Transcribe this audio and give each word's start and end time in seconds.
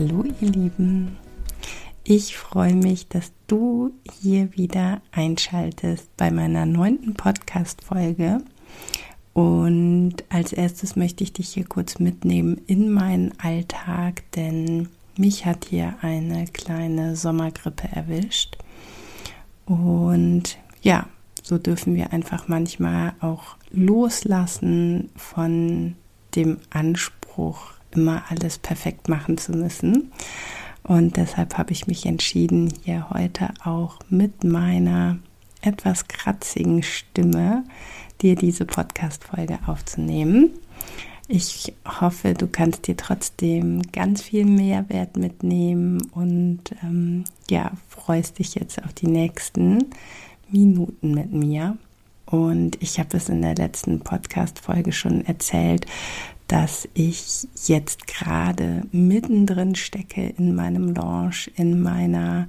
Hallo 0.00 0.24
ihr 0.40 0.48
Lieben, 0.48 1.18
ich 2.04 2.38
freue 2.38 2.72
mich, 2.72 3.08
dass 3.08 3.32
du 3.48 3.92
hier 4.10 4.56
wieder 4.56 5.02
einschaltest 5.12 6.08
bei 6.16 6.30
meiner 6.30 6.64
neunten 6.64 7.12
Podcast-Folge. 7.12 8.38
Und 9.34 10.24
als 10.30 10.54
erstes 10.54 10.96
möchte 10.96 11.22
ich 11.22 11.34
dich 11.34 11.50
hier 11.50 11.66
kurz 11.66 11.98
mitnehmen 11.98 12.62
in 12.66 12.90
meinen 12.90 13.38
Alltag, 13.40 14.22
denn 14.36 14.88
mich 15.18 15.44
hat 15.44 15.66
hier 15.66 15.96
eine 16.00 16.46
kleine 16.46 17.14
Sommergrippe 17.14 17.86
erwischt. 17.94 18.56
Und 19.66 20.56
ja, 20.80 21.08
so 21.42 21.58
dürfen 21.58 21.94
wir 21.94 22.14
einfach 22.14 22.48
manchmal 22.48 23.12
auch 23.20 23.56
loslassen 23.70 25.10
von 25.14 25.94
dem 26.34 26.56
Anspruch, 26.70 27.74
immer 27.94 28.24
alles 28.28 28.58
perfekt 28.58 29.08
machen 29.08 29.38
zu 29.38 29.52
müssen. 29.52 30.12
Und 30.82 31.16
deshalb 31.16 31.58
habe 31.58 31.72
ich 31.72 31.86
mich 31.86 32.06
entschieden, 32.06 32.72
hier 32.84 33.10
heute 33.10 33.50
auch 33.64 33.98
mit 34.08 34.44
meiner 34.44 35.18
etwas 35.62 36.08
kratzigen 36.08 36.82
Stimme 36.82 37.64
dir 38.22 38.34
diese 38.34 38.64
Podcast-Folge 38.64 39.58
aufzunehmen. 39.66 40.50
Ich 41.28 41.74
hoffe, 41.86 42.34
du 42.34 42.48
kannst 42.48 42.88
dir 42.88 42.96
trotzdem 42.96 43.82
ganz 43.92 44.20
viel 44.20 44.44
Mehrwert 44.44 45.16
mitnehmen 45.16 46.02
und 46.10 46.60
ähm, 46.82 47.24
ja, 47.48 47.70
freust 47.88 48.40
dich 48.40 48.56
jetzt 48.56 48.82
auf 48.82 48.92
die 48.94 49.06
nächsten 49.06 49.90
Minuten 50.50 51.14
mit 51.14 51.32
mir. 51.32 51.76
Und 52.26 52.82
ich 52.82 52.98
habe 52.98 53.16
es 53.16 53.28
in 53.28 53.42
der 53.42 53.54
letzten 53.54 54.00
Podcast-Folge 54.00 54.92
schon 54.92 55.24
erzählt, 55.24 55.86
dass 56.50 56.86
ich 56.94 57.46
jetzt 57.66 58.08
gerade 58.08 58.82
mittendrin 58.90 59.76
stecke 59.76 60.34
in 60.36 60.56
meinem 60.56 60.92
Launch, 60.92 61.48
in 61.54 61.80
meiner 61.80 62.48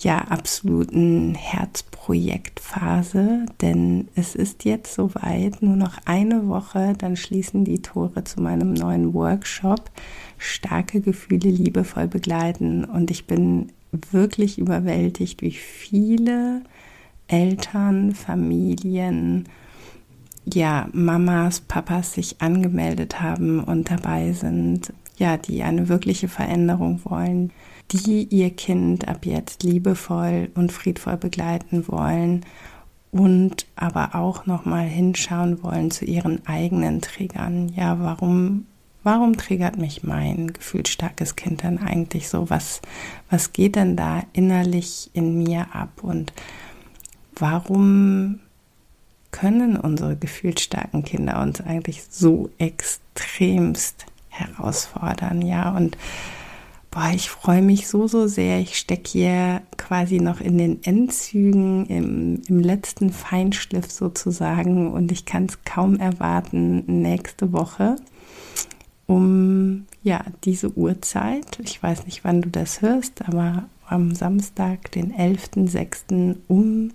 ja 0.00 0.18
absoluten 0.18 1.36
Herzprojektphase, 1.36 3.46
denn 3.60 4.08
es 4.16 4.34
ist 4.34 4.64
jetzt 4.64 4.94
soweit, 4.94 5.62
nur 5.62 5.76
noch 5.76 5.98
eine 6.06 6.48
Woche, 6.48 6.94
dann 6.98 7.14
schließen 7.14 7.64
die 7.64 7.82
Tore 7.82 8.24
zu 8.24 8.42
meinem 8.42 8.72
neuen 8.72 9.14
Workshop. 9.14 9.92
Starke 10.36 11.00
Gefühle 11.00 11.50
liebevoll 11.50 12.08
begleiten 12.08 12.84
und 12.84 13.12
ich 13.12 13.28
bin 13.28 13.70
wirklich 14.10 14.58
überwältigt, 14.58 15.40
wie 15.42 15.52
viele 15.52 16.62
Eltern, 17.28 18.12
Familien, 18.12 19.44
ja, 20.44 20.88
Mamas, 20.92 21.60
Papas 21.60 22.14
sich 22.14 22.40
angemeldet 22.40 23.20
haben 23.20 23.62
und 23.62 23.90
dabei 23.90 24.32
sind, 24.32 24.92
ja, 25.16 25.36
die 25.36 25.62
eine 25.62 25.88
wirkliche 25.88 26.28
Veränderung 26.28 27.00
wollen, 27.04 27.52
die 27.92 28.24
ihr 28.24 28.50
Kind 28.50 29.08
ab 29.08 29.26
jetzt 29.26 29.62
liebevoll 29.62 30.50
und 30.54 30.72
friedvoll 30.72 31.16
begleiten 31.16 31.86
wollen 31.88 32.44
und 33.10 33.66
aber 33.76 34.14
auch 34.14 34.46
noch 34.46 34.64
mal 34.64 34.86
hinschauen 34.86 35.62
wollen 35.62 35.90
zu 35.90 36.04
ihren 36.04 36.46
eigenen 36.46 37.00
Triggern. 37.00 37.70
Ja, 37.74 37.98
warum 38.00 38.66
warum 39.02 39.36
triggert 39.36 39.78
mich 39.78 40.02
mein 40.02 40.52
gefühlsstarkes 40.52 41.34
Kind 41.34 41.62
denn 41.62 41.78
eigentlich 41.78 42.28
so? 42.28 42.48
Was 42.48 42.80
was 43.28 43.52
geht 43.52 43.76
denn 43.76 43.96
da 43.96 44.22
innerlich 44.32 45.10
in 45.12 45.38
mir 45.38 45.74
ab 45.74 46.02
und 46.02 46.32
warum 47.34 48.40
können 49.30 49.76
unsere 49.76 50.16
gefühlsstarken 50.16 51.04
Kinder 51.04 51.40
uns 51.40 51.60
eigentlich 51.60 52.02
so 52.10 52.50
extremst 52.58 54.06
herausfordern, 54.28 55.42
ja, 55.42 55.70
und 55.76 55.96
boah, 56.90 57.10
ich 57.14 57.30
freue 57.30 57.62
mich 57.62 57.86
so, 57.88 58.08
so 58.08 58.26
sehr. 58.26 58.58
Ich 58.58 58.76
stecke 58.76 59.08
hier 59.10 59.62
quasi 59.76 60.18
noch 60.18 60.40
in 60.40 60.58
den 60.58 60.82
Endzügen, 60.82 61.86
im, 61.86 62.42
im 62.48 62.60
letzten 62.60 63.12
Feinschliff 63.12 63.90
sozusagen 63.90 64.92
und 64.92 65.12
ich 65.12 65.24
kann 65.24 65.46
es 65.46 65.62
kaum 65.64 65.96
erwarten, 65.98 66.84
nächste 67.02 67.52
Woche 67.52 67.96
um 69.10 69.86
ja 70.04 70.24
diese 70.44 70.76
Uhrzeit. 70.76 71.58
Ich 71.64 71.82
weiß 71.82 72.06
nicht, 72.06 72.22
wann 72.22 72.42
du 72.42 72.48
das 72.48 72.80
hörst, 72.80 73.26
aber 73.26 73.64
am 73.88 74.14
Samstag, 74.14 74.92
den 74.92 75.12
11.06. 75.12 76.36
um 76.46 76.92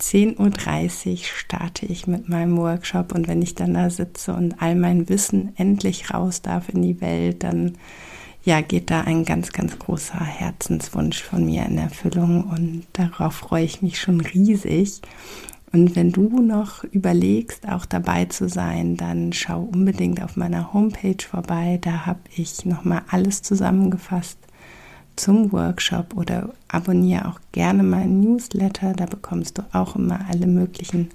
10.30 0.00 1.10
Uhr 1.10 1.16
starte 1.24 1.86
ich 1.86 2.06
mit 2.06 2.28
meinem 2.28 2.56
Workshop 2.56 3.14
und 3.14 3.28
wenn 3.28 3.42
ich 3.42 3.54
dann 3.54 3.74
da 3.74 3.90
sitze 3.90 4.34
und 4.34 4.60
all 4.60 4.74
mein 4.74 5.08
Wissen 5.08 5.52
endlich 5.56 6.12
raus 6.12 6.42
darf 6.42 6.68
in 6.68 6.82
die 6.82 7.00
Welt, 7.00 7.42
dann 7.42 7.76
ja, 8.44 8.60
geht 8.60 8.90
da 8.90 9.00
ein 9.00 9.24
ganz, 9.24 9.52
ganz 9.52 9.78
großer 9.78 10.24
Herzenswunsch 10.24 11.22
von 11.22 11.44
mir 11.44 11.66
in 11.66 11.78
Erfüllung 11.78 12.44
und 12.44 12.84
darauf 12.92 13.34
freue 13.34 13.64
ich 13.64 13.82
mich 13.82 14.00
schon 14.00 14.20
riesig. 14.20 15.02
Und 15.72 15.96
wenn 15.96 16.12
du 16.12 16.40
noch 16.40 16.84
überlegst, 16.84 17.68
auch 17.68 17.86
dabei 17.86 18.26
zu 18.26 18.48
sein, 18.48 18.96
dann 18.96 19.32
schau 19.32 19.62
unbedingt 19.62 20.22
auf 20.22 20.36
meiner 20.36 20.72
Homepage 20.72 21.22
vorbei. 21.28 21.78
Da 21.82 22.06
habe 22.06 22.20
ich 22.34 22.64
nochmal 22.64 23.02
alles 23.08 23.42
zusammengefasst 23.42 24.38
zum 25.16 25.52
Workshop 25.52 26.16
oder 26.16 26.50
abonniere 26.68 27.28
auch 27.28 27.40
gerne 27.52 27.82
meinen 27.82 28.20
Newsletter. 28.20 28.92
Da 28.92 29.06
bekommst 29.06 29.58
du 29.58 29.62
auch 29.72 29.96
immer 29.96 30.20
alle 30.28 30.46
möglichen 30.46 31.10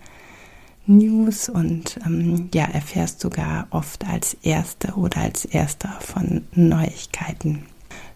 News 0.87 1.47
und 1.47 1.99
ähm, 2.05 2.49
ja, 2.53 2.65
erfährst 2.65 3.21
sogar 3.21 3.67
oft 3.69 4.05
als 4.07 4.35
Erste 4.41 4.93
oder 4.93 5.21
als 5.21 5.45
Erster 5.45 5.95
von 5.99 6.43
Neuigkeiten. 6.53 7.63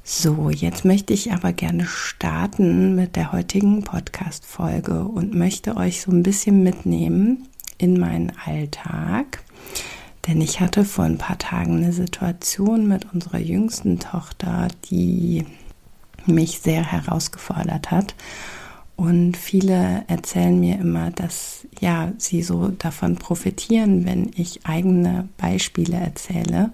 So, 0.04 0.50
jetzt 0.52 0.86
möchte 0.86 1.14
ich 1.14 1.32
aber 1.32 1.52
gerne 1.54 1.86
starten 1.88 2.96
mit 2.96 3.16
der 3.16 3.32
heutigen 3.32 3.84
Podcast-Folge 3.84 5.04
und 5.04 5.34
möchte 5.34 5.78
euch 5.78 6.02
so 6.02 6.12
ein 6.12 6.22
bisschen 6.22 6.62
mitnehmen 6.62 7.48
in 7.78 8.00
meinen 8.00 8.32
Alltag. 8.46 9.44
Denn 10.28 10.42
ich 10.42 10.60
hatte 10.60 10.86
vor 10.86 11.06
ein 11.06 11.18
paar 11.18 11.38
Tagen 11.38 11.78
eine 11.78 11.94
Situation 11.94 12.88
mit 12.88 13.14
unserer 13.14 13.40
jüngsten 13.40 14.00
Tochter, 14.00 14.68
die 14.90 15.46
mich 16.28 16.60
sehr 16.60 16.84
herausgefordert 16.84 17.92
hat. 17.92 18.16
Und 18.96 19.36
viele 19.36 20.06
erzählen 20.08 20.58
mir 20.60 20.80
immer, 20.80 21.12
dass 21.12 21.68
ja, 21.82 22.14
sie 22.18 22.42
so 22.42 22.70
davon 22.70 23.16
profitieren, 23.16 24.06
wenn 24.06 24.32
ich 24.36 24.66
eigene 24.66 25.28
Beispiele 25.38 25.98
erzähle. 25.98 26.72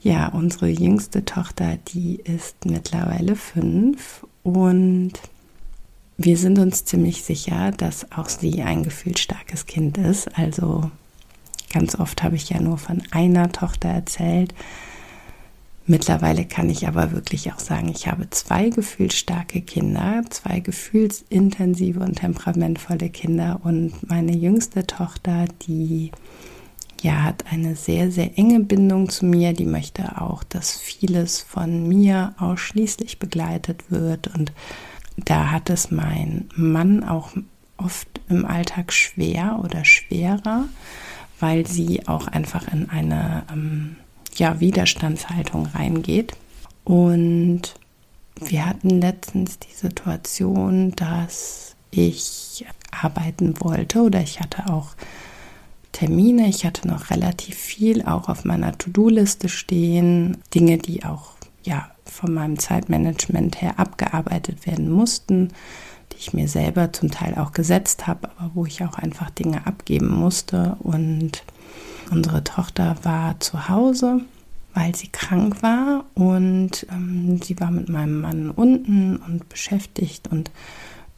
Ja, 0.00 0.28
unsere 0.28 0.68
jüngste 0.68 1.24
Tochter, 1.24 1.78
die 1.88 2.16
ist 2.16 2.66
mittlerweile 2.66 3.36
fünf 3.36 4.24
und 4.42 5.12
wir 6.16 6.36
sind 6.36 6.58
uns 6.58 6.84
ziemlich 6.84 7.24
sicher, 7.24 7.72
dass 7.72 8.12
auch 8.12 8.28
sie 8.28 8.62
ein 8.62 8.84
gefühlsstarkes 8.84 9.66
Kind 9.66 9.98
ist. 9.98 10.38
Also 10.38 10.90
ganz 11.72 11.98
oft 11.98 12.22
habe 12.22 12.36
ich 12.36 12.50
ja 12.50 12.60
nur 12.60 12.78
von 12.78 13.02
einer 13.10 13.50
Tochter 13.50 13.88
erzählt. 13.88 14.54
Mittlerweile 15.86 16.46
kann 16.46 16.70
ich 16.70 16.88
aber 16.88 17.12
wirklich 17.12 17.52
auch 17.52 17.58
sagen, 17.58 17.90
ich 17.90 18.06
habe 18.06 18.30
zwei 18.30 18.70
gefühlsstarke 18.70 19.60
Kinder, 19.60 20.22
zwei 20.30 20.60
gefühlsintensive 20.60 22.00
und 22.00 22.16
temperamentvolle 22.16 23.10
Kinder 23.10 23.60
und 23.64 24.08
meine 24.08 24.34
jüngste 24.34 24.86
Tochter, 24.86 25.44
die 25.66 26.10
ja 27.02 27.22
hat 27.22 27.44
eine 27.52 27.76
sehr 27.76 28.10
sehr 28.10 28.38
enge 28.38 28.60
Bindung 28.60 29.10
zu 29.10 29.26
mir, 29.26 29.52
die 29.52 29.66
möchte 29.66 30.22
auch, 30.22 30.42
dass 30.42 30.72
vieles 30.72 31.40
von 31.40 31.86
mir 31.86 32.34
ausschließlich 32.38 33.18
begleitet 33.18 33.90
wird 33.90 34.34
und 34.34 34.52
da 35.18 35.50
hat 35.50 35.68
es 35.68 35.90
mein 35.90 36.48
Mann 36.56 37.04
auch 37.04 37.32
oft 37.76 38.08
im 38.30 38.46
Alltag 38.46 38.90
schwer 38.90 39.60
oder 39.62 39.84
schwerer, 39.84 40.64
weil 41.40 41.66
sie 41.66 42.08
auch 42.08 42.26
einfach 42.26 42.72
in 42.72 42.88
eine 42.88 43.44
ähm, 43.52 43.96
ja, 44.36 44.60
Widerstandshaltung 44.60 45.66
reingeht. 45.66 46.32
Und 46.84 47.74
wir 48.40 48.66
hatten 48.66 49.00
letztens 49.00 49.58
die 49.58 49.74
Situation, 49.74 50.92
dass 50.96 51.76
ich 51.90 52.66
arbeiten 52.90 53.60
wollte 53.60 54.02
oder 54.02 54.20
ich 54.20 54.40
hatte 54.40 54.68
auch 54.70 54.94
Termine. 55.92 56.48
Ich 56.48 56.66
hatte 56.66 56.88
noch 56.88 57.10
relativ 57.10 57.56
viel 57.56 58.04
auch 58.04 58.28
auf 58.28 58.44
meiner 58.44 58.76
To-Do-Liste 58.76 59.48
stehen. 59.48 60.38
Dinge, 60.52 60.78
die 60.78 61.04
auch 61.04 61.32
ja 61.62 61.90
von 62.04 62.34
meinem 62.34 62.58
Zeitmanagement 62.58 63.62
her 63.62 63.78
abgearbeitet 63.78 64.66
werden 64.66 64.90
mussten, 64.90 65.52
ich 66.24 66.32
mir 66.32 66.48
selber 66.48 66.92
zum 66.92 67.10
Teil 67.10 67.34
auch 67.36 67.52
gesetzt 67.52 68.06
habe, 68.06 68.30
aber 68.38 68.50
wo 68.54 68.66
ich 68.66 68.82
auch 68.82 68.94
einfach 68.94 69.30
Dinge 69.30 69.66
abgeben 69.66 70.08
musste. 70.08 70.76
Und 70.80 71.44
unsere 72.10 72.42
Tochter 72.42 72.96
war 73.02 73.38
zu 73.40 73.68
Hause, 73.68 74.20
weil 74.72 74.94
sie 74.94 75.08
krank 75.08 75.62
war 75.62 76.04
und 76.14 76.86
ähm, 76.90 77.40
sie 77.42 77.60
war 77.60 77.70
mit 77.70 77.88
meinem 77.88 78.20
Mann 78.20 78.50
unten 78.50 79.16
und 79.16 79.48
beschäftigt 79.48 80.28
und 80.28 80.50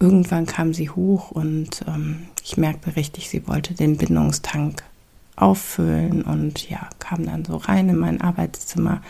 irgendwann 0.01 0.47
kam 0.47 0.75
sie 0.75 0.91
hoch 0.91 1.31
und 1.31 1.85
ähm, 1.87 2.27
ich 2.43 2.57
merkte 2.57 2.97
richtig, 2.97 3.29
sie 3.29 3.47
wollte 3.47 3.75
den 3.75 3.97
Bindungstank 3.97 4.83
auffüllen 5.37 6.23
und 6.23 6.69
ja, 6.69 6.89
kam 6.99 7.27
dann 7.27 7.45
so 7.45 7.57
rein 7.57 7.89
in 7.89 7.97
mein 7.97 8.21
Arbeitszimmer, 8.21 9.03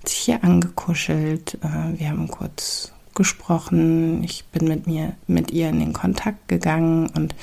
hat 0.00 0.08
sich 0.08 0.18
hier 0.18 0.44
angekuschelt. 0.44 1.58
Äh, 1.62 1.98
wir 1.98 2.08
haben 2.10 2.28
kurz 2.28 2.92
gesprochen. 3.16 4.22
Ich 4.22 4.44
bin 4.52 4.68
mit 4.68 4.86
mir, 4.86 5.14
mit 5.26 5.50
ihr 5.50 5.68
in 5.70 5.80
den 5.80 5.92
Kontakt 5.92 6.46
gegangen 6.46 7.08
und 7.08 7.34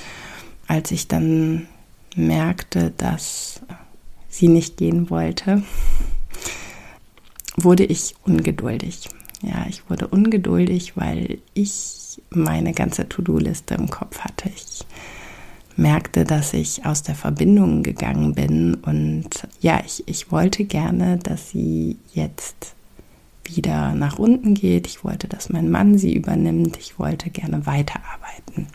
als 0.67 0.91
ich 0.91 1.09
dann 1.09 1.67
merkte, 2.15 2.93
dass 2.95 3.61
sie 4.29 4.47
nicht 4.47 4.77
gehen 4.77 5.09
wollte, 5.09 5.63
wurde 7.57 7.83
ich 7.83 8.15
ungeduldig. 8.25 9.09
Ja, 9.41 9.65
ich 9.67 9.89
wurde 9.89 10.07
ungeduldig, 10.07 10.95
weil 10.95 11.39
ich 11.53 12.21
meine 12.29 12.73
ganze 12.73 13.09
To-Do-Liste 13.09 13.75
im 13.75 13.89
Kopf 13.89 14.21
hatte. 14.21 14.49
Ich 14.55 14.85
merkte, 15.75 16.23
dass 16.23 16.53
ich 16.53 16.85
aus 16.85 17.03
der 17.03 17.15
Verbindung 17.15 17.83
gegangen 17.83 18.35
bin 18.35 18.75
und 18.75 19.27
ja, 19.59 19.81
ich, 19.85 20.03
ich 20.07 20.31
wollte 20.31 20.65
gerne, 20.65 21.17
dass 21.17 21.49
sie 21.49 21.97
jetzt 22.13 22.75
wieder 23.45 23.93
nach 23.93 24.19
unten 24.19 24.53
geht. 24.53 24.87
Ich 24.87 25.03
wollte, 25.03 25.27
dass 25.27 25.49
mein 25.49 25.69
Mann 25.69 25.97
sie 25.97 26.13
übernimmt. 26.13 26.77
Ich 26.77 26.97
wollte 26.99 27.29
gerne 27.29 27.65
weiterarbeiten. 27.65 28.67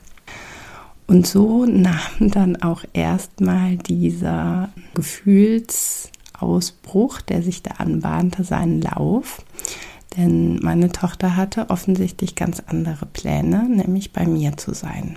Und 1.06 1.26
so 1.26 1.64
nahm 1.64 1.96
dann 2.30 2.60
auch 2.62 2.84
erstmal 2.92 3.76
dieser 3.76 4.68
Gefühlsausbruch, 4.94 7.22
der 7.22 7.42
sich 7.42 7.62
da 7.62 7.76
anbahnte, 7.78 8.44
seinen 8.44 8.82
Lauf. 8.82 9.42
Denn 10.16 10.58
meine 10.62 10.90
Tochter 10.90 11.36
hatte 11.36 11.70
offensichtlich 11.70 12.34
ganz 12.34 12.62
andere 12.66 13.06
Pläne, 13.06 13.68
nämlich 13.68 14.12
bei 14.12 14.26
mir 14.26 14.56
zu 14.56 14.74
sein. 14.74 15.16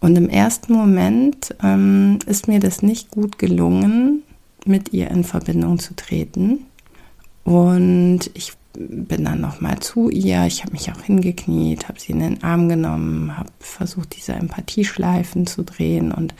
Und 0.00 0.16
im 0.16 0.28
ersten 0.28 0.72
Moment 0.72 1.54
ähm, 1.62 2.18
ist 2.26 2.48
mir 2.48 2.58
das 2.58 2.82
nicht 2.82 3.10
gut 3.10 3.38
gelungen, 3.38 4.22
mit 4.64 4.92
ihr 4.92 5.10
in 5.10 5.24
Verbindung 5.24 5.78
zu 5.78 5.94
treten. 5.94 6.66
Und 7.50 8.30
ich 8.34 8.52
bin 8.74 9.24
dann 9.24 9.40
nochmal 9.40 9.80
zu 9.80 10.08
ihr. 10.08 10.46
Ich 10.46 10.62
habe 10.62 10.70
mich 10.70 10.92
auch 10.92 11.00
hingekniet, 11.02 11.88
habe 11.88 11.98
sie 11.98 12.12
in 12.12 12.20
den 12.20 12.44
Arm 12.44 12.68
genommen, 12.68 13.36
habe 13.36 13.50
versucht, 13.58 14.14
diese 14.16 14.34
Empathieschleifen 14.34 15.48
zu 15.48 15.64
drehen 15.64 16.12
und 16.12 16.32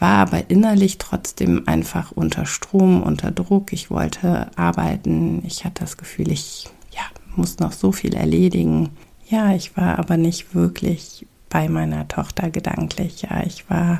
war 0.00 0.16
aber 0.16 0.50
innerlich 0.50 0.98
trotzdem 0.98 1.68
einfach 1.68 2.10
unter 2.10 2.46
Strom, 2.46 3.00
unter 3.00 3.30
Druck. 3.30 3.72
Ich 3.72 3.92
wollte 3.92 4.50
arbeiten. 4.56 5.44
Ich 5.46 5.64
hatte 5.64 5.84
das 5.84 5.96
Gefühl, 5.96 6.32
ich 6.32 6.68
ja, 6.90 7.02
muss 7.36 7.60
noch 7.60 7.70
so 7.70 7.92
viel 7.92 8.14
erledigen. 8.14 8.88
Ja, 9.28 9.54
ich 9.54 9.76
war 9.76 10.00
aber 10.00 10.16
nicht 10.16 10.52
wirklich 10.52 11.28
bei 11.48 11.68
meiner 11.68 12.08
Tochter 12.08 12.50
gedanklich. 12.50 13.22
Ja, 13.22 13.44
ich 13.46 13.70
war 13.70 13.98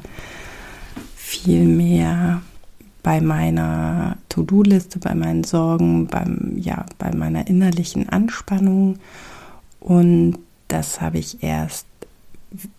viel 1.14 1.64
mehr 1.64 2.42
bei 3.02 3.20
meiner 3.20 4.16
To-Do-Liste, 4.28 4.98
bei 4.98 5.14
meinen 5.14 5.44
Sorgen, 5.44 6.06
beim, 6.06 6.52
ja, 6.56 6.84
bei 6.98 7.14
meiner 7.14 7.46
innerlichen 7.46 8.08
Anspannung. 8.08 8.98
Und 9.80 10.38
das 10.68 11.00
habe 11.00 11.18
ich 11.18 11.42
erst 11.42 11.86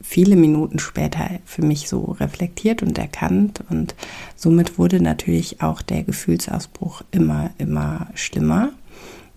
viele 0.01 0.35
Minuten 0.35 0.79
später 0.79 1.29
für 1.45 1.63
mich 1.63 1.87
so 1.87 2.15
reflektiert 2.19 2.83
und 2.83 2.97
erkannt 2.97 3.63
und 3.69 3.95
somit 4.35 4.77
wurde 4.77 5.01
natürlich 5.01 5.61
auch 5.61 5.81
der 5.81 6.03
Gefühlsausbruch 6.03 7.03
immer, 7.11 7.51
immer 7.57 8.07
schlimmer. 8.13 8.71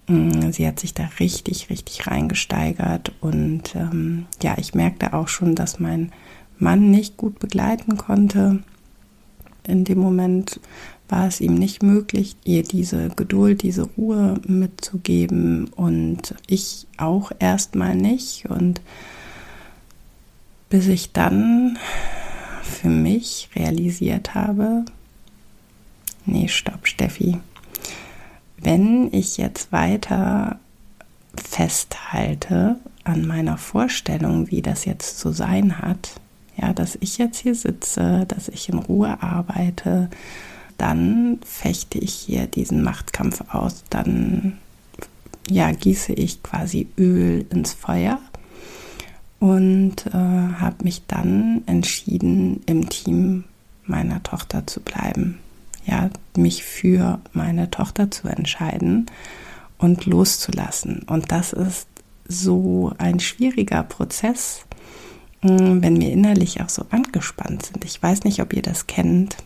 Mm, 0.09 0.51
sie 0.51 0.67
hat 0.67 0.81
sich 0.81 0.93
da 0.93 1.09
richtig, 1.21 1.71
richtig 1.71 2.07
reingesteigert 2.07 3.13
und 3.21 3.75
ähm, 3.77 4.27
ja, 4.43 4.57
ich 4.59 4.75
merkte 4.75 5.15
auch 5.15 5.29
schon, 5.29 5.55
dass 5.55 5.79
mein 5.79 6.13
Mann 6.59 6.91
nicht 6.91 7.17
gut 7.17 7.39
begleiten 7.39 7.97
konnte. 7.97 8.61
In 9.67 9.85
dem 9.85 9.99
Moment 9.99 10.61
war 11.09 11.27
es 11.27 11.41
ihm 11.41 11.55
nicht 11.55 11.83
möglich, 11.83 12.37
ihr 12.45 12.63
diese 12.63 13.09
Geduld, 13.11 13.63
diese 13.63 13.83
Ruhe 13.83 14.41
mitzugeben 14.47 15.69
und 15.69 16.35
ich 16.47 16.87
auch 16.97 17.31
erstmal 17.39 17.95
nicht. 17.95 18.47
Und 18.47 18.81
bis 20.69 20.89
ich 20.89 21.13
dann 21.13 21.79
für 22.63 22.89
mich 22.89 23.51
realisiert 23.55 24.35
habe, 24.35 24.85
nee, 26.27 26.49
stopp, 26.49 26.87
Steffi, 26.87 27.39
wenn 28.57 29.13
ich 29.13 29.37
jetzt 29.37 29.73
weiter 29.73 30.59
festhalte 31.37 32.77
an 33.05 33.27
meiner 33.27 33.59
Vorstellung, 33.59 34.51
wie 34.51 34.63
das 34.63 34.87
jetzt 34.87 35.19
zu 35.19 35.33
sein 35.33 35.79
hat, 35.79 36.21
ja, 36.57 36.73
dass 36.73 36.97
ich 37.01 37.19
jetzt 37.19 37.39
hier 37.39 37.55
sitze, 37.55 38.25
dass 38.29 38.49
ich 38.49 38.69
in 38.69 38.79
Ruhe 38.79 39.23
arbeite, 39.23 40.11
dann 40.79 41.39
fechte 41.45 41.99
ich 41.99 42.15
hier 42.15 42.47
diesen 42.47 42.83
Machtkampf 42.83 43.45
aus, 43.55 43.85
dann 43.91 44.59
ja, 45.49 45.71
gieße 45.73 46.13
ich 46.13 46.43
quasi 46.43 46.89
Öl 46.99 47.47
ins 47.51 47.75
Feuer 47.75 48.19
und 49.41 50.07
äh, 50.07 50.11
habe 50.13 50.85
mich 50.85 51.03
dann 51.07 51.63
entschieden, 51.67 52.63
im 52.67 52.89
Team 52.89 53.45
meiner 53.85 54.23
Tochter 54.23 54.67
zu 54.67 54.81
bleiben. 54.81 55.39
Ja, 55.85 56.09
mich 56.35 56.65
für 56.65 57.21
meine 57.35 57.71
Tochter 57.71 58.11
zu 58.11 58.29
entscheiden 58.29 59.07
und 59.77 60.07
loszulassen. 60.07 61.03
Und 61.07 61.31
das 61.31 61.53
ist 61.53 61.89
so 62.27 62.95
ein 62.97 63.21
schwieriger 63.21 63.83
Prozess, 63.83 64.65
wenn 65.45 66.01
wir 66.01 66.11
innerlich 66.11 66.61
auch 66.63 66.71
so 66.71 66.87
angespannt 66.91 67.67
sind. 67.67 67.85
Ich 67.85 68.03
weiß 68.03 68.25
nicht, 68.25 68.41
ob 68.41 68.53
ihr 68.55 68.63
das 68.63 68.87
kennt, 68.87 69.37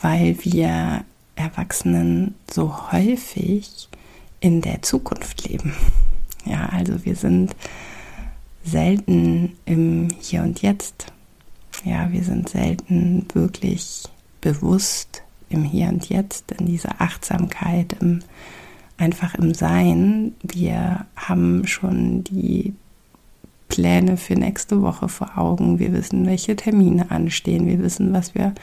weil 0.00 0.36
wir 0.42 1.04
Erwachsenen 1.36 2.34
so 2.50 2.92
häufig 2.92 3.88
in 4.40 4.60
der 4.60 4.82
Zukunft 4.82 5.48
leben. 5.48 5.74
Ja, 6.44 6.66
also 6.66 7.04
wir 7.04 7.16
sind 7.16 7.54
selten 8.64 9.52
im 9.64 10.08
Hier 10.20 10.42
und 10.42 10.60
Jetzt. 10.62 11.06
Ja, 11.84 12.10
wir 12.12 12.24
sind 12.24 12.48
selten 12.48 13.26
wirklich 13.32 14.04
bewusst 14.40 15.22
im 15.50 15.64
Hier 15.64 15.88
und 15.88 16.08
Jetzt, 16.08 16.52
in 16.52 16.66
dieser 16.66 17.00
Achtsamkeit, 17.00 17.96
im, 18.00 18.20
einfach 18.96 19.34
im 19.36 19.54
Sein. 19.54 20.34
Wir 20.42 21.06
haben 21.16 21.66
schon 21.66 22.24
die 22.24 22.74
Pläne 23.74 24.16
für 24.16 24.34
nächste 24.34 24.82
Woche 24.82 25.08
vor 25.08 25.36
Augen. 25.36 25.80
Wir 25.80 25.92
wissen, 25.92 26.26
welche 26.26 26.54
Termine 26.54 27.10
anstehen. 27.10 27.66
Wir 27.66 27.80
wissen, 27.82 28.12
was 28.12 28.32
wir 28.32 28.54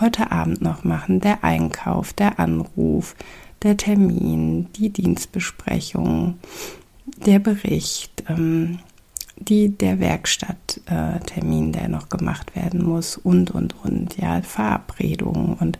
heute 0.00 0.32
Abend 0.32 0.62
noch 0.62 0.82
machen. 0.82 1.20
Der 1.20 1.44
Einkauf, 1.44 2.12
der 2.12 2.40
Anruf, 2.40 3.14
der 3.62 3.76
Termin, 3.76 4.66
die 4.72 4.90
Dienstbesprechung, 4.90 6.38
der 7.24 7.38
Bericht. 7.38 8.24
Ähm, 8.28 8.80
die, 9.36 9.68
der 9.68 10.00
Werkstatttermin, 10.00 11.68
äh, 11.68 11.72
der 11.72 11.88
noch 11.88 12.08
gemacht 12.08 12.56
werden 12.56 12.84
muss 12.84 13.16
und, 13.16 13.52
und, 13.52 13.76
und, 13.84 14.16
ja, 14.16 14.42
Verabredungen 14.42 15.54
und 15.54 15.78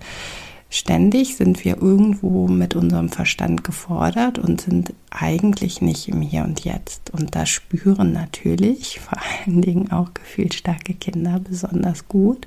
ständig 0.71 1.37
sind 1.37 1.65
wir 1.65 1.81
irgendwo 1.81 2.49
mit 2.49 2.77
unserem 2.77 3.09
Verstand 3.09 3.65
gefordert 3.65 4.39
und 4.39 4.61
sind 4.61 4.93
eigentlich 5.11 5.81
nicht 5.81 6.09
im 6.09 6.21
Hier 6.21 6.45
und 6.45 6.65
Jetzt. 6.65 7.11
Und 7.11 7.35
das 7.35 7.49
spüren 7.49 8.13
natürlich 8.13 9.01
vor 9.01 9.19
allen 9.19 9.63
Dingen 9.63 9.91
auch 9.93 10.15
gefühlsstarke 10.15 10.95
Kinder 10.95 11.41
besonders 11.41 12.09
gut. 12.09 12.47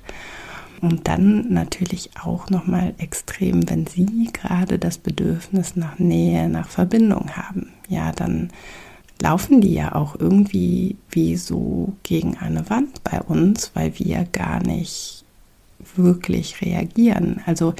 Und 0.81 1.07
dann 1.07 1.53
natürlich 1.53 2.09
auch 2.23 2.49
nochmal 2.49 2.95
extrem, 2.97 3.69
wenn 3.69 3.85
sie 3.85 4.29
gerade 4.33 4.79
das 4.79 4.97
Bedürfnis 4.97 5.75
nach 5.75 5.99
Nähe, 5.99 6.49
nach 6.49 6.67
Verbindung 6.69 7.37
haben. 7.37 7.71
Ja, 7.87 8.11
dann 8.11 8.49
laufen 9.21 9.61
die 9.61 9.73
ja 9.75 9.93
auch 9.93 10.19
irgendwie 10.19 10.97
wie 11.11 11.37
so 11.37 11.93
gegen 12.01 12.37
eine 12.37 12.69
Wand 12.69 13.03
bei 13.03 13.21
uns, 13.21 13.71
weil 13.75 13.97
wir 13.99 14.25
gar 14.31 14.59
nicht 14.63 15.23
wirklich 15.97 16.61
reagieren. 16.61 17.41
Also 17.45 17.73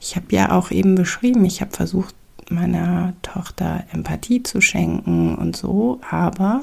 ich 0.00 0.16
habe 0.16 0.26
ja 0.30 0.52
auch 0.52 0.70
eben 0.70 0.94
beschrieben, 0.94 1.44
ich 1.44 1.60
habe 1.60 1.70
versucht, 1.72 2.14
meiner 2.48 3.14
Tochter 3.22 3.84
Empathie 3.92 4.42
zu 4.42 4.60
schenken 4.60 5.34
und 5.34 5.56
so, 5.56 6.00
aber 6.08 6.62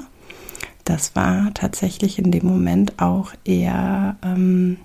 das 0.84 1.14
war 1.14 1.52
tatsächlich 1.54 2.18
in 2.18 2.30
dem 2.30 2.46
Moment 2.46 3.00
auch 3.00 3.32
eher 3.44 4.16
ähm, 4.22 4.78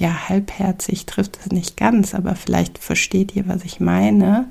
ja, 0.00 0.28
halbherzig 0.28 1.06
trifft 1.06 1.38
es 1.40 1.52
nicht 1.52 1.76
ganz, 1.76 2.14
aber 2.14 2.34
vielleicht 2.34 2.78
versteht 2.78 3.34
ihr, 3.34 3.48
was 3.48 3.64
ich 3.64 3.80
meine, 3.80 4.46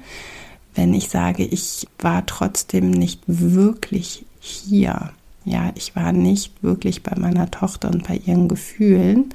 wenn 0.73 0.93
ich 0.93 1.09
sage, 1.09 1.43
ich 1.43 1.87
war 1.99 2.25
trotzdem 2.25 2.89
nicht 2.89 3.21
wirklich 3.27 4.25
hier. 4.39 5.11
Ja, 5.45 5.71
ich 5.75 5.95
war 5.95 6.11
nicht 6.11 6.63
wirklich 6.63 7.03
bei 7.03 7.15
meiner 7.17 7.49
Tochter 7.51 7.91
und 7.91 8.07
bei 8.07 8.17
ihren 8.25 8.47
Gefühlen, 8.47 9.29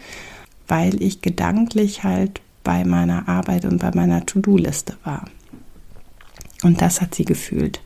weil 0.71 1.03
ich 1.03 1.21
gedanklich 1.21 2.05
halt 2.05 2.41
bei 2.63 2.85
meiner 2.85 3.29
Arbeit 3.29 3.65
und 3.65 3.81
bei 3.81 3.91
meiner 3.93 4.25
To-Do-Liste 4.25 4.97
war. 5.03 5.25
Und 6.63 6.81
das 6.81 7.01
hat 7.01 7.15
sie 7.17 7.25
gefühlt. 7.25 7.81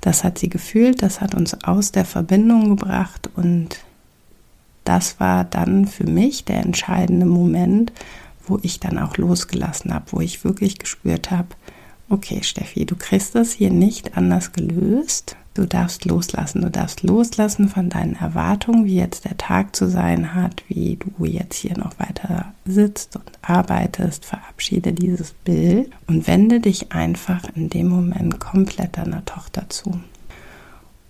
Das 0.00 0.24
hat 0.24 0.38
sie 0.38 0.48
gefühlt, 0.48 1.02
das 1.02 1.20
hat 1.20 1.34
uns 1.34 1.62
aus 1.64 1.92
der 1.92 2.06
Verbindung 2.06 2.70
gebracht 2.70 3.28
und 3.36 3.76
das 4.84 5.20
war 5.20 5.44
dann 5.44 5.86
für 5.86 6.04
mich 6.04 6.46
der 6.46 6.60
entscheidende 6.60 7.26
Moment, 7.26 7.92
wo 8.46 8.58
ich 8.62 8.80
dann 8.80 8.98
auch 8.98 9.18
losgelassen 9.18 9.92
habe, 9.92 10.06
wo 10.10 10.20
ich 10.20 10.44
wirklich 10.44 10.78
gespürt 10.78 11.30
habe, 11.30 11.48
okay 12.08 12.42
Steffi, 12.42 12.86
du 12.86 12.96
kriegst 12.96 13.34
das 13.34 13.52
hier 13.52 13.70
nicht 13.70 14.16
anders 14.16 14.52
gelöst. 14.52 15.36
Du 15.54 15.66
darfst 15.66 16.04
loslassen. 16.04 16.62
Du 16.62 16.70
darfst 16.70 17.04
loslassen 17.04 17.68
von 17.68 17.88
deinen 17.88 18.16
Erwartungen, 18.16 18.86
wie 18.86 18.96
jetzt 18.96 19.24
der 19.24 19.36
Tag 19.36 19.76
zu 19.76 19.88
sein 19.88 20.34
hat, 20.34 20.64
wie 20.66 20.96
du 20.96 21.24
jetzt 21.24 21.56
hier 21.56 21.78
noch 21.78 21.96
weiter 22.00 22.52
sitzt 22.64 23.14
und 23.14 23.30
arbeitest. 23.40 24.24
Verabschiede 24.24 24.92
dieses 24.92 25.32
Bild 25.32 25.92
und 26.08 26.26
wende 26.26 26.58
dich 26.58 26.90
einfach 26.90 27.44
in 27.54 27.70
dem 27.70 27.88
Moment 27.88 28.40
komplett 28.40 28.96
deiner 28.96 29.24
Tochter 29.24 29.68
zu. 29.68 30.00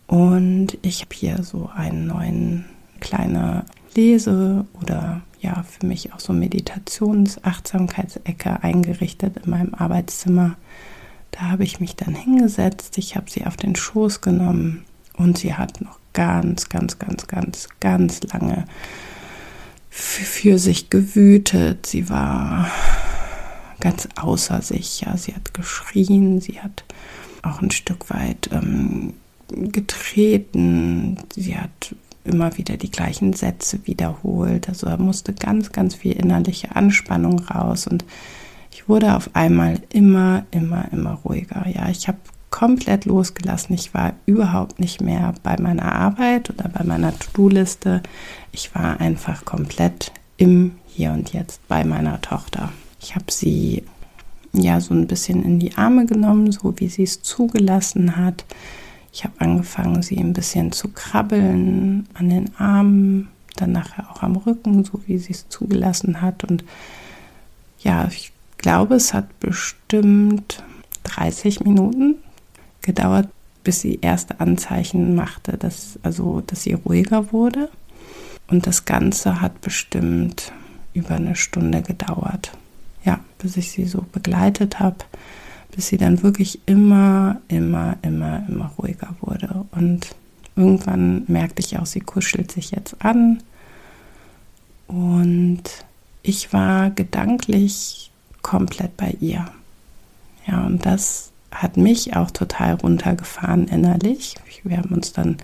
Und 0.06 0.76
ich 0.82 1.00
habe 1.00 1.14
hier 1.14 1.42
so 1.42 1.70
einen 1.74 2.06
neuen 2.06 2.66
kleine 3.00 3.64
Lese 3.96 4.66
oder 4.82 5.22
ja, 5.40 5.62
für 5.62 5.86
mich 5.86 6.12
auch 6.12 6.20
so 6.20 6.34
Meditations-Achtsamkeitsecke 6.34 8.62
eingerichtet 8.62 9.38
in 9.44 9.50
meinem 9.50 9.72
Arbeitszimmer. 9.74 10.56
Da 11.34 11.50
habe 11.50 11.64
ich 11.64 11.80
mich 11.80 11.96
dann 11.96 12.14
hingesetzt, 12.14 12.96
ich 12.96 13.16
habe 13.16 13.28
sie 13.28 13.44
auf 13.44 13.56
den 13.56 13.74
Schoß 13.74 14.20
genommen 14.20 14.84
und 15.16 15.36
sie 15.36 15.54
hat 15.54 15.80
noch 15.80 15.98
ganz, 16.12 16.68
ganz, 16.68 17.00
ganz, 17.00 17.26
ganz, 17.26 17.68
ganz 17.80 18.22
lange 18.22 18.66
für 19.90 20.60
sich 20.60 20.90
gewütet. 20.90 21.86
Sie 21.86 22.08
war 22.08 22.70
ganz 23.80 24.08
außer 24.14 24.62
sich. 24.62 25.00
Ja, 25.00 25.16
sie 25.16 25.34
hat 25.34 25.54
geschrien, 25.54 26.40
sie 26.40 26.60
hat 26.60 26.84
auch 27.42 27.60
ein 27.60 27.72
Stück 27.72 28.10
weit 28.10 28.50
ähm, 28.52 29.14
getreten, 29.48 31.18
sie 31.34 31.58
hat 31.58 31.96
immer 32.22 32.56
wieder 32.56 32.76
die 32.76 32.92
gleichen 32.92 33.32
Sätze 33.32 33.80
wiederholt. 33.86 34.68
Also 34.68 34.86
er 34.86 34.98
musste 34.98 35.32
ganz, 35.32 35.72
ganz 35.72 35.96
viel 35.96 36.12
innerliche 36.12 36.76
Anspannung 36.76 37.40
raus 37.40 37.88
und 37.88 38.04
ich 38.74 38.88
wurde 38.88 39.14
auf 39.14 39.30
einmal 39.34 39.80
immer, 39.90 40.46
immer, 40.50 40.92
immer 40.92 41.12
ruhiger. 41.24 41.64
Ja, 41.68 41.88
ich 41.90 42.08
habe 42.08 42.18
komplett 42.50 43.04
losgelassen. 43.04 43.72
Ich 43.76 43.94
war 43.94 44.14
überhaupt 44.26 44.80
nicht 44.80 45.00
mehr 45.00 45.32
bei 45.44 45.56
meiner 45.60 45.92
Arbeit 45.92 46.50
oder 46.50 46.68
bei 46.68 46.82
meiner 46.82 47.16
To-Do-Liste. 47.16 48.02
Ich 48.50 48.74
war 48.74 48.98
einfach 48.98 49.44
komplett 49.44 50.10
im 50.38 50.72
Hier 50.88 51.12
und 51.12 51.32
Jetzt 51.32 51.66
bei 51.68 51.84
meiner 51.84 52.20
Tochter. 52.20 52.72
Ich 53.00 53.14
habe 53.14 53.30
sie 53.30 53.84
ja 54.52 54.80
so 54.80 54.92
ein 54.92 55.06
bisschen 55.06 55.44
in 55.44 55.60
die 55.60 55.76
Arme 55.76 56.04
genommen, 56.04 56.50
so 56.50 56.74
wie 56.78 56.88
sie 56.88 57.04
es 57.04 57.22
zugelassen 57.22 58.16
hat. 58.16 58.44
Ich 59.12 59.22
habe 59.22 59.34
angefangen, 59.38 60.02
sie 60.02 60.18
ein 60.18 60.32
bisschen 60.32 60.72
zu 60.72 60.88
krabbeln 60.88 62.08
an 62.14 62.28
den 62.28 62.56
Armen, 62.56 63.28
dann 63.54 63.70
nachher 63.70 64.10
auch 64.10 64.24
am 64.24 64.34
Rücken, 64.34 64.84
so 64.84 65.00
wie 65.06 65.18
sie 65.18 65.32
es 65.32 65.48
zugelassen 65.48 66.20
hat. 66.20 66.42
Und 66.42 66.64
ja, 67.78 68.08
ich 68.10 68.33
glaube, 68.64 68.94
es 68.94 69.12
hat 69.12 69.40
bestimmt 69.40 70.64
30 71.02 71.60
Minuten 71.60 72.14
gedauert, 72.80 73.28
bis 73.62 73.82
sie 73.82 73.98
erste 74.00 74.40
Anzeichen 74.40 75.14
machte, 75.14 75.58
dass, 75.58 75.98
also, 76.02 76.40
dass 76.40 76.62
sie 76.62 76.72
ruhiger 76.72 77.30
wurde. 77.30 77.68
Und 78.48 78.66
das 78.66 78.86
Ganze 78.86 79.42
hat 79.42 79.60
bestimmt 79.60 80.50
über 80.94 81.16
eine 81.16 81.36
Stunde 81.36 81.82
gedauert. 81.82 82.52
Ja, 83.04 83.20
bis 83.36 83.58
ich 83.58 83.70
sie 83.70 83.84
so 83.84 84.06
begleitet 84.12 84.80
habe 84.80 85.04
bis 85.74 85.88
sie 85.88 85.96
dann 85.96 86.22
wirklich 86.22 86.60
immer, 86.66 87.40
immer, 87.48 87.96
immer, 88.02 88.46
immer 88.48 88.72
ruhiger 88.78 89.16
wurde. 89.20 89.64
Und 89.72 90.14
irgendwann 90.54 91.24
merkte 91.26 91.60
ich 91.60 91.76
auch, 91.78 91.86
sie 91.86 92.00
kuschelt 92.00 92.52
sich 92.52 92.70
jetzt 92.70 92.94
an. 93.04 93.42
Und 94.86 95.64
ich 96.22 96.52
war 96.52 96.90
gedanklich 96.90 98.12
komplett 98.44 98.96
bei 98.96 99.16
ihr. 99.18 99.44
Ja, 100.46 100.64
und 100.64 100.86
das 100.86 101.32
hat 101.50 101.76
mich 101.76 102.14
auch 102.14 102.30
total 102.30 102.74
runtergefahren 102.74 103.66
innerlich. 103.66 104.36
Wir 104.62 104.78
haben 104.78 104.94
uns 104.94 105.12
dann, 105.12 105.38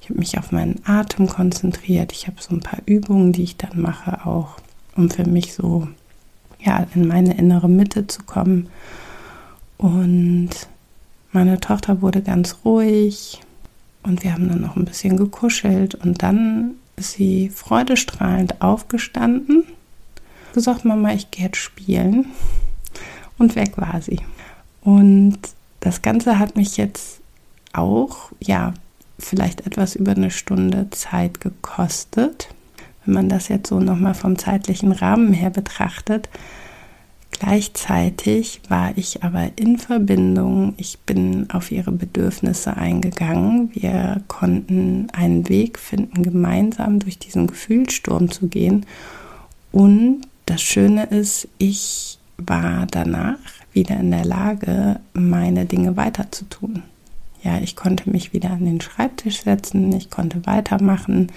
ich 0.00 0.10
habe 0.10 0.18
mich 0.18 0.38
auf 0.38 0.50
meinen 0.50 0.80
Atem 0.84 1.28
konzentriert. 1.28 2.12
Ich 2.12 2.26
habe 2.26 2.36
so 2.40 2.54
ein 2.54 2.60
paar 2.60 2.80
Übungen, 2.86 3.32
die 3.32 3.44
ich 3.44 3.56
dann 3.56 3.80
mache, 3.80 4.26
auch 4.26 4.56
um 4.96 5.10
für 5.10 5.24
mich 5.24 5.54
so 5.54 5.86
ja 6.60 6.86
in 6.94 7.06
meine 7.06 7.36
innere 7.36 7.68
Mitte 7.68 8.06
zu 8.06 8.22
kommen. 8.24 8.68
Und 9.78 10.50
meine 11.32 11.60
Tochter 11.60 12.00
wurde 12.02 12.22
ganz 12.22 12.58
ruhig 12.64 13.40
und 14.02 14.24
wir 14.24 14.32
haben 14.32 14.48
dann 14.48 14.62
noch 14.62 14.76
ein 14.76 14.84
bisschen 14.84 15.16
gekuschelt 15.16 15.94
und 15.94 16.22
dann 16.22 16.74
ist 16.96 17.12
sie 17.12 17.50
freudestrahlend 17.50 18.62
aufgestanden, 18.62 19.64
gesagt, 20.56 20.84
Mama, 20.84 21.12
ich 21.12 21.30
gehe 21.30 21.44
jetzt 21.44 21.58
spielen 21.58 22.26
und 23.38 23.54
weg 23.54 23.74
war 23.76 24.02
sie. 24.02 24.20
Und 24.82 25.38
das 25.78 26.02
Ganze 26.02 26.40
hat 26.40 26.56
mich 26.56 26.76
jetzt 26.76 27.20
auch, 27.72 28.32
ja, 28.40 28.74
vielleicht 29.18 29.66
etwas 29.66 29.94
über 29.94 30.12
eine 30.12 30.32
Stunde 30.32 30.90
Zeit 30.90 31.40
gekostet. 31.40 32.48
Wenn 33.04 33.14
man 33.14 33.28
das 33.28 33.48
jetzt 33.48 33.68
so 33.68 33.78
nochmal 33.78 34.14
vom 34.14 34.36
zeitlichen 34.36 34.90
Rahmen 34.90 35.32
her 35.32 35.50
betrachtet, 35.50 36.28
Gleichzeitig 37.38 38.62
war 38.68 38.96
ich 38.96 39.22
aber 39.22 39.50
in 39.56 39.76
Verbindung, 39.78 40.72
ich 40.78 40.98
bin 41.00 41.50
auf 41.50 41.70
ihre 41.70 41.92
Bedürfnisse 41.92 42.76
eingegangen. 42.76 43.70
Wir 43.74 44.22
konnten 44.26 45.08
einen 45.12 45.46
Weg 45.48 45.78
finden, 45.78 46.22
gemeinsam 46.22 46.98
durch 46.98 47.18
diesen 47.18 47.46
Gefühlssturm 47.46 48.30
zu 48.30 48.48
gehen. 48.48 48.86
Und 49.70 50.22
das 50.46 50.62
Schöne 50.62 51.04
ist, 51.04 51.48
ich 51.58 52.18
war 52.38 52.86
danach 52.90 53.38
wieder 53.72 53.98
in 53.98 54.10
der 54.10 54.24
Lage, 54.24 55.00
meine 55.12 55.66
Dinge 55.66 55.96
weiterzutun. 55.96 56.82
Ja, 57.42 57.58
ich 57.58 57.76
konnte 57.76 58.10
mich 58.10 58.32
wieder 58.32 58.50
an 58.50 58.64
den 58.64 58.80
Schreibtisch 58.80 59.42
setzen, 59.42 59.92
ich 59.92 60.10
konnte 60.10 60.46
weitermachen. 60.46 61.30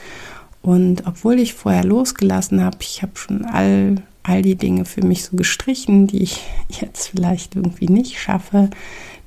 Und 0.62 1.06
obwohl 1.06 1.40
ich 1.40 1.54
vorher 1.54 1.84
losgelassen 1.84 2.64
habe, 2.64 2.78
ich 2.82 3.02
habe 3.02 3.14
schon 3.16 3.46
all 3.46 3.98
all 4.24 4.42
die 4.42 4.56
Dinge 4.56 4.86
für 4.86 5.06
mich 5.06 5.24
so 5.24 5.36
gestrichen, 5.36 6.08
die 6.08 6.24
ich 6.24 6.42
jetzt 6.70 7.08
vielleicht 7.08 7.56
irgendwie 7.56 7.88
nicht 7.88 8.20
schaffe, 8.20 8.70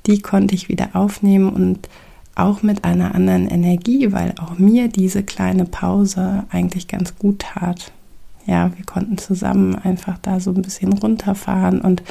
die 0.05 0.21
konnte 0.21 0.55
ich 0.55 0.69
wieder 0.69 0.89
aufnehmen 0.93 1.49
und 1.49 1.89
auch 2.35 2.63
mit 2.63 2.83
einer 2.83 3.13
anderen 3.13 3.47
Energie, 3.47 4.11
weil 4.11 4.33
auch 4.39 4.57
mir 4.57 4.87
diese 4.87 5.23
kleine 5.23 5.65
Pause 5.65 6.45
eigentlich 6.49 6.87
ganz 6.87 7.15
gut 7.17 7.39
tat. 7.39 7.91
Ja, 8.45 8.71
wir 8.75 8.85
konnten 8.85 9.17
zusammen 9.17 9.75
einfach 9.75 10.17
da 10.21 10.39
so 10.39 10.51
ein 10.51 10.61
bisschen 10.61 10.93
runterfahren 10.93 11.81
und 11.81 12.03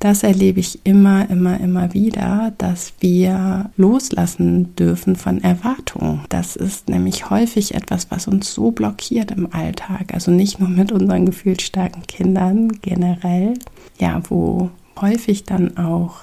das 0.00 0.22
erlebe 0.22 0.60
ich 0.60 0.80
immer, 0.84 1.28
immer, 1.28 1.60
immer 1.60 1.92
wieder, 1.92 2.54
dass 2.56 2.94
wir 3.00 3.70
loslassen 3.76 4.74
dürfen 4.74 5.14
von 5.14 5.42
Erwartungen. 5.42 6.22
Das 6.30 6.56
ist 6.56 6.88
nämlich 6.88 7.28
häufig 7.28 7.74
etwas, 7.74 8.10
was 8.10 8.26
uns 8.26 8.54
so 8.54 8.70
blockiert 8.70 9.30
im 9.30 9.52
Alltag. 9.52 10.14
Also 10.14 10.30
nicht 10.30 10.58
nur 10.58 10.70
mit 10.70 10.90
unseren 10.90 11.26
gefühlsstarken 11.26 12.06
Kindern 12.06 12.80
generell, 12.80 13.58
ja, 13.98 14.22
wo 14.30 14.70
häufig 14.98 15.44
dann 15.44 15.76
auch 15.76 16.22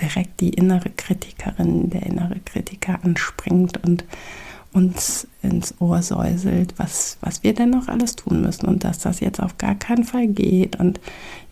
direkt 0.00 0.40
die 0.40 0.50
innere 0.50 0.88
Kritikerin, 0.96 1.90
der 1.90 2.04
innere 2.04 2.36
Kritiker 2.46 2.98
anspringt 3.02 3.84
und 3.86 4.04
uns 4.78 5.26
ins 5.42 5.74
Ohr 5.80 6.02
säuselt, 6.02 6.74
was, 6.76 7.18
was 7.20 7.42
wir 7.42 7.52
denn 7.52 7.70
noch 7.70 7.88
alles 7.88 8.14
tun 8.14 8.40
müssen 8.40 8.66
und 8.66 8.84
dass 8.84 9.00
das 9.00 9.20
jetzt 9.20 9.42
auf 9.42 9.58
gar 9.58 9.74
keinen 9.74 10.04
Fall 10.04 10.28
geht. 10.28 10.78
Und 10.78 11.00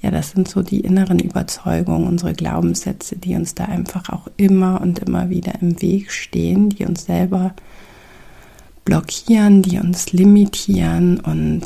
ja, 0.01 0.11
das 0.11 0.31
sind 0.31 0.49
so 0.49 0.63
die 0.63 0.81
inneren 0.81 1.19
Überzeugungen, 1.19 2.07
unsere 2.07 2.33
Glaubenssätze, 2.33 3.17
die 3.17 3.35
uns 3.35 3.55
da 3.55 3.65
einfach 3.65 4.11
auch 4.11 4.29
immer 4.37 4.81
und 4.81 5.01
immer 5.01 5.29
wieder 5.29 5.61
im 5.61 5.83
Weg 5.83 6.13
stehen, 6.13 6.71
die 6.71 6.85
uns 6.85 7.07
selber 7.07 7.55
blockieren, 8.85 9.63
die 9.63 9.79
uns 9.79 10.13
limitieren. 10.13 11.19
Und 11.19 11.63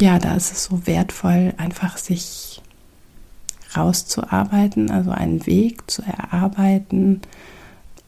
ja, 0.00 0.18
da 0.18 0.34
ist 0.34 0.52
es 0.52 0.64
so 0.64 0.86
wertvoll, 0.86 1.52
einfach 1.58 1.98
sich 1.98 2.62
rauszuarbeiten, 3.76 4.90
also 4.90 5.10
einen 5.10 5.46
Weg 5.46 5.90
zu 5.90 6.02
erarbeiten, 6.02 7.20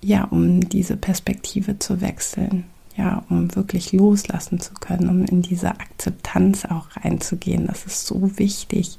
ja, 0.00 0.24
um 0.24 0.60
diese 0.68 0.96
Perspektive 0.96 1.78
zu 1.78 2.00
wechseln 2.00 2.64
ja, 2.96 3.24
um 3.28 3.54
wirklich 3.56 3.92
loslassen 3.92 4.60
zu 4.60 4.74
können, 4.74 5.08
um 5.08 5.24
in 5.24 5.42
diese 5.42 5.70
Akzeptanz 5.70 6.64
auch 6.64 6.86
reinzugehen. 6.96 7.66
Das 7.66 7.86
ist 7.86 8.06
so 8.06 8.38
wichtig, 8.38 8.98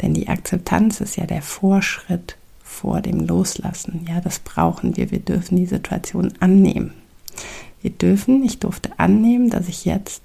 denn 0.00 0.14
die 0.14 0.28
Akzeptanz 0.28 1.00
ist 1.00 1.16
ja 1.16 1.26
der 1.26 1.42
Vorschritt 1.42 2.36
vor 2.62 3.00
dem 3.00 3.26
Loslassen. 3.26 4.06
Ja, 4.08 4.20
das 4.20 4.38
brauchen 4.38 4.96
wir. 4.96 5.10
Wir 5.10 5.20
dürfen 5.20 5.56
die 5.56 5.66
Situation 5.66 6.32
annehmen. 6.40 6.92
Wir 7.80 7.90
dürfen, 7.90 8.44
ich 8.44 8.60
durfte 8.60 8.90
annehmen, 8.98 9.50
dass 9.50 9.68
ich 9.68 9.84
jetzt 9.84 10.22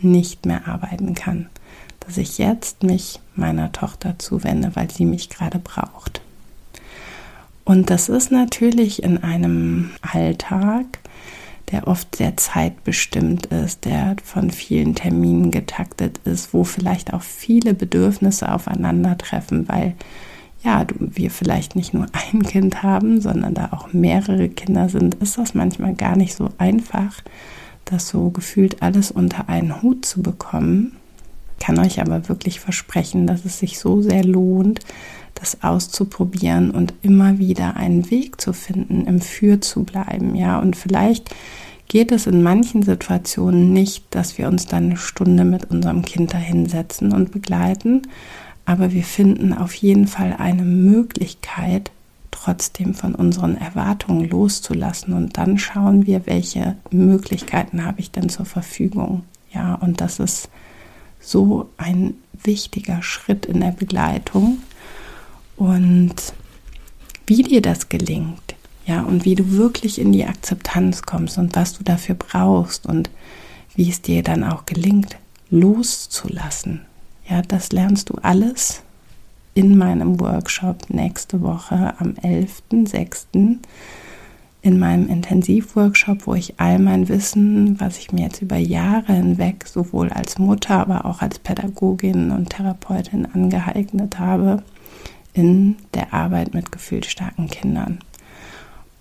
nicht 0.00 0.46
mehr 0.46 0.68
arbeiten 0.68 1.14
kann, 1.14 1.48
dass 2.00 2.18
ich 2.18 2.38
jetzt 2.38 2.82
mich 2.82 3.20
meiner 3.34 3.72
Tochter 3.72 4.18
zuwende, 4.18 4.70
weil 4.74 4.90
sie 4.90 5.04
mich 5.04 5.30
gerade 5.30 5.58
braucht. 5.58 6.20
Und 7.64 7.90
das 7.90 8.08
ist 8.08 8.30
natürlich 8.30 9.02
in 9.02 9.22
einem 9.22 9.90
Alltag, 10.00 10.97
der 11.70 11.86
oft 11.86 12.16
sehr 12.16 12.36
zeitbestimmt 12.36 13.46
ist, 13.46 13.84
der 13.84 14.16
von 14.24 14.50
vielen 14.50 14.94
Terminen 14.94 15.50
getaktet 15.50 16.18
ist, 16.24 16.54
wo 16.54 16.64
vielleicht 16.64 17.12
auch 17.12 17.22
viele 17.22 17.74
Bedürfnisse 17.74 18.52
aufeinandertreffen, 18.52 19.68
weil 19.68 19.94
ja, 20.64 20.84
wir 20.98 21.30
vielleicht 21.30 21.76
nicht 21.76 21.94
nur 21.94 22.06
ein 22.12 22.42
Kind 22.42 22.82
haben, 22.82 23.20
sondern 23.20 23.54
da 23.54 23.68
auch 23.72 23.92
mehrere 23.92 24.48
Kinder 24.48 24.88
sind, 24.88 25.14
ist 25.16 25.38
das 25.38 25.54
manchmal 25.54 25.94
gar 25.94 26.16
nicht 26.16 26.34
so 26.34 26.50
einfach, 26.58 27.22
das 27.84 28.08
so 28.08 28.30
gefühlt 28.30 28.82
alles 28.82 29.10
unter 29.10 29.48
einen 29.48 29.82
Hut 29.82 30.04
zu 30.04 30.20
bekommen. 30.20 30.96
Kann 31.60 31.78
euch 31.78 32.00
aber 32.00 32.28
wirklich 32.28 32.60
versprechen, 32.60 33.26
dass 33.26 33.44
es 33.44 33.58
sich 33.58 33.78
so 33.78 34.02
sehr 34.02 34.24
lohnt, 34.24 34.80
das 35.38 35.62
auszuprobieren 35.62 36.70
und 36.70 36.94
immer 37.02 37.38
wieder 37.38 37.76
einen 37.76 38.10
Weg 38.10 38.40
zu 38.40 38.52
finden, 38.52 39.06
im 39.06 39.20
Für 39.20 39.60
zu 39.60 39.84
bleiben, 39.84 40.34
ja. 40.34 40.58
Und 40.58 40.76
vielleicht 40.76 41.34
geht 41.86 42.12
es 42.12 42.26
in 42.26 42.42
manchen 42.42 42.82
Situationen 42.82 43.72
nicht, 43.72 44.04
dass 44.10 44.36
wir 44.36 44.48
uns 44.48 44.66
dann 44.66 44.86
eine 44.86 44.96
Stunde 44.96 45.44
mit 45.44 45.70
unserem 45.70 46.02
Kind 46.04 46.34
dahinsetzen 46.34 47.12
und 47.12 47.30
begleiten, 47.30 48.02
aber 48.64 48.92
wir 48.92 49.04
finden 49.04 49.52
auf 49.54 49.74
jeden 49.74 50.06
Fall 50.06 50.34
eine 50.38 50.64
Möglichkeit, 50.64 51.90
trotzdem 52.30 52.94
von 52.94 53.14
unseren 53.14 53.56
Erwartungen 53.56 54.28
loszulassen 54.28 55.14
und 55.14 55.38
dann 55.38 55.58
schauen 55.58 56.06
wir, 56.06 56.26
welche 56.26 56.76
Möglichkeiten 56.90 57.84
habe 57.84 58.00
ich 58.00 58.10
denn 58.10 58.28
zur 58.28 58.44
Verfügung. 58.44 59.22
Ja, 59.52 59.74
und 59.74 60.00
das 60.00 60.18
ist 60.18 60.50
so 61.20 61.70
ein 61.78 62.14
wichtiger 62.44 63.02
Schritt 63.02 63.46
in 63.46 63.60
der 63.60 63.72
Begleitung 63.72 64.58
und 65.58 66.14
wie 67.26 67.42
dir 67.42 67.60
das 67.60 67.88
gelingt, 67.88 68.54
ja, 68.86 69.02
und 69.02 69.24
wie 69.24 69.34
du 69.34 69.52
wirklich 69.52 70.00
in 70.00 70.12
die 70.12 70.24
Akzeptanz 70.24 71.02
kommst 71.02 71.36
und 71.36 71.54
was 71.54 71.76
du 71.76 71.84
dafür 71.84 72.14
brauchst 72.14 72.86
und 72.86 73.10
wie 73.74 73.90
es 73.90 74.00
dir 74.00 74.22
dann 74.22 74.44
auch 74.44 74.64
gelingt, 74.64 75.16
loszulassen. 75.50 76.80
Ja, 77.28 77.42
das 77.42 77.72
lernst 77.72 78.08
du 78.08 78.14
alles 78.22 78.82
in 79.54 79.76
meinem 79.76 80.20
Workshop 80.20 80.88
nächste 80.88 81.42
Woche 81.42 81.94
am 81.98 82.10
11.06. 82.12 83.58
in 84.62 84.78
meinem 84.78 85.08
Intensivworkshop, 85.08 86.26
wo 86.26 86.34
ich 86.34 86.58
all 86.58 86.78
mein 86.78 87.08
Wissen, 87.08 87.78
was 87.80 87.98
ich 87.98 88.12
mir 88.12 88.22
jetzt 88.22 88.40
über 88.40 88.56
Jahre 88.56 89.12
hinweg 89.12 89.66
sowohl 89.66 90.10
als 90.10 90.38
Mutter, 90.38 90.78
aber 90.78 91.04
auch 91.04 91.20
als 91.20 91.40
Pädagogin 91.40 92.30
und 92.30 92.50
Therapeutin 92.50 93.26
angeeignet 93.26 94.18
habe, 94.18 94.62
in 95.34 95.76
der 95.94 96.12
Arbeit 96.12 96.54
mit 96.54 96.72
gefühlsstarken 96.72 97.48
Kindern. 97.48 97.98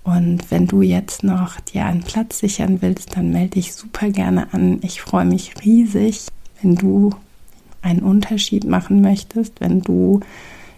Und 0.03 0.51
wenn 0.51 0.67
du 0.67 0.81
jetzt 0.81 1.24
noch 1.24 1.60
dir 1.60 1.86
einen 1.86 2.03
Platz 2.03 2.39
sichern 2.39 2.81
willst, 2.81 3.17
dann 3.17 3.31
melde 3.31 3.55
dich 3.55 3.74
super 3.74 4.10
gerne 4.10 4.53
an. 4.53 4.79
Ich 4.81 5.01
freue 5.01 5.25
mich 5.25 5.53
riesig, 5.65 6.27
wenn 6.62 6.75
du 6.75 7.12
einen 7.81 8.00
Unterschied 8.00 8.63
machen 8.63 9.01
möchtest, 9.01 9.60
wenn 9.60 9.81
du 9.81 10.22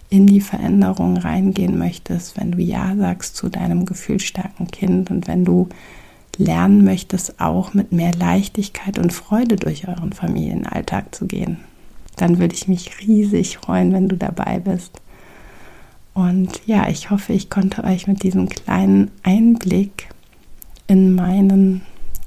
in 0.09 0.25
die 0.25 0.41
Veränderung 0.41 1.17
reingehen 1.17 1.77
möchtest, 1.77 2.37
wenn 2.37 2.51
du 2.51 2.59
Ja 2.59 2.95
sagst 2.95 3.35
zu 3.35 3.49
deinem 3.49 3.85
gefühlsstarken 3.85 4.67
Kind 4.67 5.11
und 5.11 5.27
wenn 5.27 5.45
du 5.45 5.69
lernen 6.37 6.83
möchtest, 6.83 7.39
auch 7.39 7.73
mit 7.73 7.91
mehr 7.91 8.13
Leichtigkeit 8.13 8.97
und 8.97 9.13
Freude 9.13 9.57
durch 9.57 9.87
euren 9.87 10.13
Familienalltag 10.13 11.13
zu 11.13 11.27
gehen. 11.27 11.57
Dann 12.15 12.39
würde 12.39 12.55
ich 12.55 12.67
mich 12.67 12.99
riesig 13.01 13.59
freuen, 13.59 13.93
wenn 13.93 14.07
du 14.07 14.17
dabei 14.17 14.59
bist. 14.59 14.99
Und 16.13 16.61
ja, 16.65 16.89
ich 16.89 17.09
hoffe, 17.09 17.33
ich 17.33 17.49
konnte 17.49 17.83
euch 17.83 18.07
mit 18.07 18.23
diesem 18.23 18.49
kleinen 18.49 19.11
Einblick 19.23 20.09
in 20.87 21.13
meinen 21.13 21.81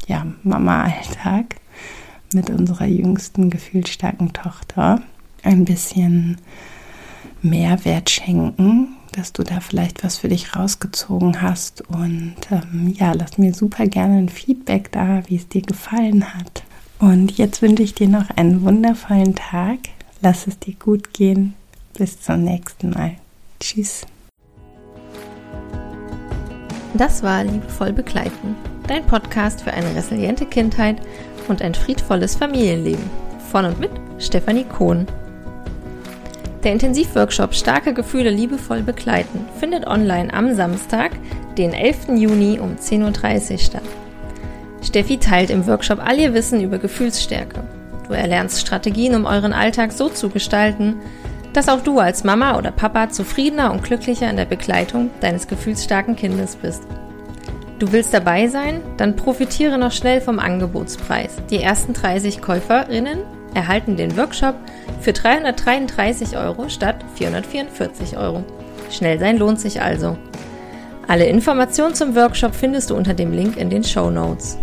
ja, 0.07 0.27
Mama-Alltag 0.43 1.57
mit 2.33 2.49
unserer 2.51 2.87
jüngsten 2.87 3.51
gefühlsstarken 3.51 4.33
Tochter 4.33 5.03
ein 5.43 5.65
bisschen 5.65 6.39
Mehrwert 7.43 8.09
schenken, 8.09 8.97
dass 9.13 9.33
du 9.33 9.43
da 9.43 9.61
vielleicht 9.61 10.05
was 10.05 10.19
für 10.19 10.29
dich 10.29 10.57
rausgezogen 10.57 11.43
hast. 11.43 11.83
Und 11.89 12.37
ähm, 12.51 12.95
ja, 12.97 13.13
lass 13.13 13.39
mir 13.39 13.53
super 13.53 13.87
gerne 13.87 14.19
ein 14.19 14.29
Feedback 14.29 14.93
da, 14.93 15.23
wie 15.27 15.37
es 15.37 15.49
dir 15.49 15.63
gefallen 15.63 16.35
hat. 16.35 16.63
Und 16.99 17.33
jetzt 17.33 17.63
wünsche 17.63 17.83
ich 17.83 17.95
dir 17.95 18.09
noch 18.09 18.31
einen 18.37 18.63
wundervollen 18.63 19.35
Tag. 19.35 19.79
Lass 20.21 20.47
es 20.47 20.59
dir 20.59 20.75
gut 20.75 21.13
gehen. 21.13 21.55
Bis 21.99 22.21
zum 22.21 22.45
nächsten 22.45 22.91
Mal. 22.91 23.22
Tschüss. 23.63 24.05
Das 26.95 27.23
war 27.23 27.45
Liebevoll 27.45 27.93
Begleiten, 27.93 28.57
dein 28.89 29.07
Podcast 29.07 29.63
für 29.63 29.73
eine 29.73 29.95
resiliente 29.95 30.47
Kindheit 30.47 30.97
und 31.47 31.63
ein 31.63 31.73
friedvolles 31.73 32.35
Familienleben. 32.35 33.09
Von 33.53 33.67
und 33.67 33.79
mit 33.79 33.93
Stefanie 34.19 34.65
Kohn. 34.65 35.07
Der 36.65 36.73
Intensivworkshop 36.73 37.55
Starke 37.55 37.95
Gefühle 37.95 38.31
liebevoll 38.31 38.83
begleiten 38.83 39.47
findet 39.61 39.87
online 39.87 40.35
am 40.35 40.57
Samstag, 40.57 41.13
den 41.57 41.73
11. 41.73 42.17
Juni 42.17 42.59
um 42.59 42.75
10.30 42.75 43.53
Uhr 43.53 43.59
statt. 43.59 43.83
Steffi 44.83 45.19
teilt 45.19 45.51
im 45.51 45.69
Workshop 45.69 46.01
all 46.05 46.19
ihr 46.19 46.35
Wissen 46.35 46.61
über 46.61 46.79
Gefühlsstärke. 46.79 47.63
Du 48.09 48.13
erlernst 48.13 48.61
Strategien, 48.61 49.15
um 49.15 49.25
euren 49.25 49.53
Alltag 49.53 49.93
so 49.93 50.09
zu 50.09 50.31
gestalten, 50.31 50.97
dass 51.53 51.69
auch 51.69 51.83
du 51.83 51.99
als 51.99 52.25
Mama 52.25 52.57
oder 52.57 52.71
Papa 52.71 53.11
zufriedener 53.11 53.73
und 53.73 53.83
glücklicher 53.83 54.29
in 54.31 54.37
der 54.37 54.45
Begleitung 54.45 55.11
deines 55.21 55.47
gefühlsstarken 55.49 56.17
Kindes 56.17 56.57
bist. 56.57 56.83
Du 57.79 57.91
willst 57.93 58.15
dabei 58.15 58.47
sein? 58.47 58.81
Dann 58.97 59.17
profitiere 59.17 59.77
noch 59.77 59.93
schnell 59.93 60.21
vom 60.21 60.39
Angebotspreis. 60.39 61.37
Die 61.51 61.61
ersten 61.61 61.95
30 61.95 62.41
Käuferinnen 62.41 63.19
erhalten 63.55 63.97
den 63.97 64.17
Workshop 64.17 64.55
für 65.01 65.13
333 65.13 66.37
Euro 66.37 66.69
statt 66.69 67.05
444 67.17 68.17
Euro. 68.17 68.45
Schnell 68.91 69.19
sein 69.19 69.37
lohnt 69.37 69.61
sich 69.61 69.83
also. 69.83 70.17
Alle 71.09 71.27
Informationen 71.27 71.95
zum 71.95 72.15
Workshop 72.15 72.55
findest 72.55 72.91
du 72.91 72.95
unter 72.95 73.15
dem 73.15 73.33
Link 73.33 73.57
in 73.57 73.69
den 73.69 73.83
Show 73.83 74.11
Notes. 74.11 74.59